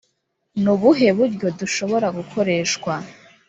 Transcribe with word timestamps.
nubuhe 0.61 1.07
buryo 1.17 1.47
dushobora 1.59 2.07
gukoreshwa 2.17 2.93